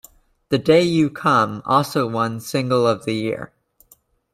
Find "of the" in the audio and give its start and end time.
2.87-3.13